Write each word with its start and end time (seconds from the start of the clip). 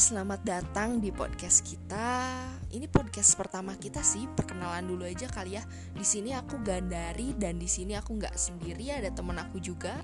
selamat 0.00 0.40
datang 0.48 0.96
di 0.96 1.12
podcast 1.12 1.60
kita. 1.60 2.32
Ini 2.72 2.88
podcast 2.88 3.36
pertama 3.36 3.76
kita 3.76 4.00
sih, 4.00 4.24
perkenalan 4.32 4.88
dulu 4.88 5.04
aja 5.04 5.28
kali 5.28 5.60
ya. 5.60 5.62
Di 5.92 6.00
sini 6.08 6.32
aku 6.32 6.56
Gandari 6.64 7.36
dan 7.36 7.60
di 7.60 7.68
sini 7.68 7.92
aku 7.92 8.16
nggak 8.16 8.32
sendiri, 8.32 8.96
ada 8.96 9.12
temen 9.12 9.36
aku 9.36 9.60
juga. 9.60 10.00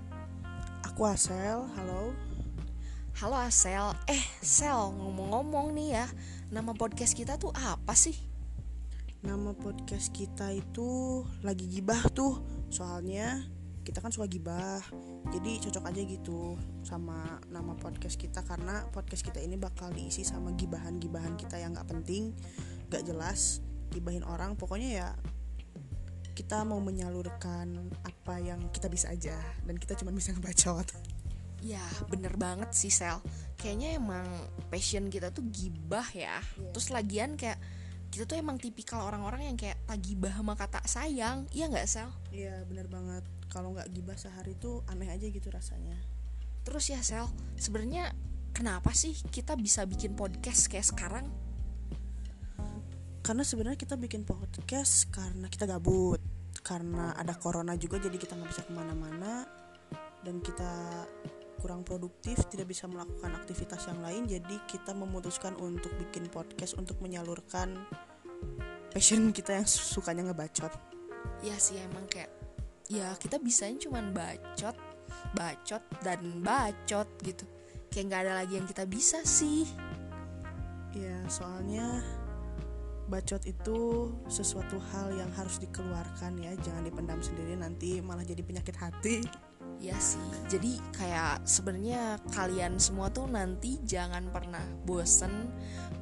Aku 0.84 1.09
Asel, 1.09 1.64
halo. 1.80 2.12
Halo 3.16 3.40
Asel, 3.40 3.96
eh 4.04 4.20
Sel 4.45 4.93
ngomong-ngomong 5.00 5.72
nih 5.72 5.96
ya, 5.96 6.06
nama 6.52 6.76
podcast 6.76 7.16
kita 7.16 7.40
tuh 7.40 7.56
apa 7.56 7.96
sih? 7.96 8.20
Nama 9.24 9.56
podcast 9.56 10.12
kita 10.12 10.52
itu 10.52 11.24
lagi 11.40 11.72
gibah 11.72 12.04
tuh, 12.12 12.44
soalnya 12.68 13.48
kita 13.87 14.03
kan 14.03 14.11
suka 14.11 14.27
gibah 14.27 14.82
jadi 15.31 15.63
cocok 15.63 15.86
aja 15.86 16.03
gitu 16.03 16.58
sama 16.82 17.39
nama 17.46 17.79
podcast 17.79 18.18
kita 18.18 18.43
karena 18.43 18.82
podcast 18.90 19.22
kita 19.22 19.39
ini 19.39 19.54
bakal 19.54 19.94
diisi 19.94 20.27
sama 20.27 20.50
gibahan-gibahan 20.58 21.39
kita 21.39 21.63
yang 21.63 21.79
nggak 21.79 21.86
penting 21.86 22.35
nggak 22.91 23.07
jelas 23.07 23.63
gibahin 23.96 24.25
orang. 24.27 24.58
Pokoknya 24.58 24.91
ya 24.91 25.08
kita 26.36 26.68
mau 26.68 26.82
menyalurkan 26.85 27.89
apa 28.04 28.36
yang 28.36 28.61
kita 28.68 28.93
bisa 28.93 29.08
aja 29.08 29.36
dan 29.64 29.80
kita 29.80 29.96
cuma 29.96 30.13
bisa 30.13 30.36
ngebacot. 30.36 30.85
Ya 31.64 31.82
bener 32.12 32.36
banget 32.36 32.77
sih 32.77 32.92
Sel. 32.92 33.19
Kayaknya 33.56 33.97
emang 33.97 34.28
passion 34.69 35.08
kita 35.08 35.33
tuh 35.33 35.48
gibah 35.48 36.06
ya. 36.12 36.39
Iya. 36.39 36.70
Terus 36.77 36.92
lagian 36.92 37.41
kayak 37.41 37.56
kita 38.16 38.25
tuh 38.25 38.41
emang 38.41 38.56
tipikal 38.56 39.05
orang-orang 39.05 39.52
yang 39.52 39.61
kayak 39.61 39.77
tak 39.84 40.00
gibah 40.00 40.33
sama 40.33 40.56
kata 40.56 40.80
sayang. 40.88 41.44
Iya 41.52 41.69
nggak 41.69 41.84
Sel? 41.84 42.08
iya 42.33 42.64
bener 42.64 42.88
banget. 42.88 43.20
Kalau 43.52 43.77
nggak 43.77 43.92
gibah 43.92 44.16
sehari 44.16 44.56
tuh 44.56 44.80
aneh 44.88 45.12
aja 45.12 45.28
gitu 45.28 45.52
rasanya. 45.52 46.00
Terus 46.64 46.88
ya 46.88 47.05
Sel, 47.05 47.28
sebenarnya 47.60 48.16
kenapa 48.56 48.96
sih 48.96 49.12
kita 49.28 49.52
bisa 49.60 49.84
bikin 49.84 50.16
podcast 50.16 50.72
kayak 50.72 50.88
sekarang? 50.88 51.28
karena 53.26 53.42
sebenarnya 53.42 53.74
kita 53.74 53.98
bikin 53.98 54.22
podcast 54.22 55.10
karena 55.10 55.50
kita 55.50 55.66
gabut. 55.66 56.22
Karena 56.62 57.10
ada 57.19 57.34
corona 57.34 57.74
juga 57.74 57.98
jadi 57.98 58.14
kita 58.14 58.38
nggak 58.38 58.50
bisa 58.54 58.62
ke 58.62 58.70
mana-mana. 58.70 59.42
Dan 60.22 60.38
kita 60.38 61.02
kurang 61.58 61.82
produktif 61.82 62.38
tidak 62.46 62.70
bisa 62.70 62.86
melakukan 62.86 63.34
aktivitas 63.34 63.91
yang 63.91 63.98
lain. 63.98 64.30
Jadi 64.30 64.62
kita 64.70 64.94
memutuskan 64.94 65.58
untuk 65.58 65.91
bikin 65.98 66.30
podcast 66.30 66.78
untuk 66.78 67.02
menyalurkan 67.02 67.74
passion 68.97 69.28
kita 69.28 69.61
yang 69.61 69.69
sukanya 69.69 70.33
ngebacot 70.33 70.72
Ya 71.44 71.52
sih 71.61 71.77
emang 71.77 72.08
kayak 72.08 72.33
ya 72.89 73.12
kita 73.20 73.36
bisanya 73.36 73.77
cuman 73.84 74.14
bacot, 74.16 74.72
bacot 75.36 75.84
dan 76.00 76.41
bacot 76.41 77.05
gitu. 77.20 77.44
Kayak 77.92 78.05
nggak 78.08 78.20
ada 78.25 78.33
lagi 78.41 78.56
yang 78.56 78.64
kita 78.64 78.88
bisa 78.88 79.20
sih. 79.20 79.69
ya 80.97 81.12
soalnya 81.28 82.00
bacot 83.12 83.44
itu 83.44 84.08
sesuatu 84.33 84.80
hal 84.91 85.12
yang 85.12 85.28
harus 85.36 85.60
dikeluarkan 85.60 86.41
ya 86.41 86.56
jangan 86.64 86.88
dipendam 86.88 87.20
sendiri 87.20 87.53
nanti 87.53 88.00
malah 88.00 88.25
jadi 88.25 88.41
penyakit 88.41 88.81
hati 88.81 89.20
Ya 89.77 89.96
sih. 90.00 90.22
Jadi 90.48 90.80
kayak 90.96 91.44
sebenarnya 91.44 92.16
kalian 92.32 92.80
semua 92.80 93.12
tuh 93.12 93.28
nanti 93.28 93.77
jangan 93.84 94.32
pernah 94.32 94.62
bosen 94.88 95.52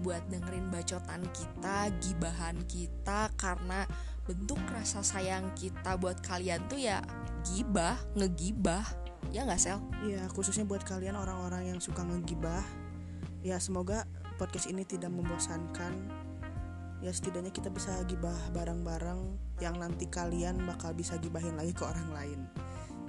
buat 0.04 0.22
dengerin 0.30 0.70
bacotan 0.70 1.26
kita, 1.34 1.90
gibahan 1.98 2.60
kita 2.70 3.34
karena 3.34 3.82
bentuk 4.24 4.60
rasa 4.72 5.04
sayang 5.04 5.52
kita 5.58 6.00
buat 6.00 6.22
kalian 6.24 6.64
tuh 6.70 6.80
ya 6.80 7.02
gibah, 7.44 7.98
ngegibah. 8.16 8.84
Ya 9.32 9.42
nggak 9.42 9.60
Sel? 9.60 9.80
Ya 10.04 10.22
khususnya 10.30 10.62
buat 10.68 10.84
kalian 10.84 11.16
orang-orang 11.16 11.74
yang 11.74 11.78
suka 11.80 12.04
ngegibah 12.04 12.62
Ya 13.40 13.56
semoga 13.56 14.04
podcast 14.36 14.68
ini 14.68 14.84
tidak 14.84 15.10
membosankan 15.10 15.92
Ya 17.00 17.10
setidaknya 17.10 17.50
kita 17.50 17.72
bisa 17.72 17.98
gibah 18.04 18.36
bareng-bareng 18.52 19.34
Yang 19.64 19.74
nanti 19.80 20.04
kalian 20.12 20.62
bakal 20.68 20.92
bisa 20.92 21.16
gibahin 21.18 21.56
lagi 21.56 21.72
ke 21.72 21.82
orang 21.82 22.08
lain 22.12 22.40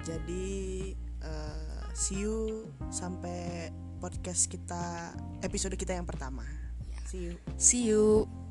Jadi 0.05 0.93
eh, 1.25 1.81
see 1.97 2.21
you 2.21 2.69
sampai 2.93 3.73
podcast 3.97 4.45
kita 4.45 5.17
episode 5.41 5.73
kita 5.73 5.97
yang 5.97 6.05
pertama. 6.05 6.45
See 7.09 7.25
you. 7.25 7.33
See 7.57 7.83
you. 7.89 8.44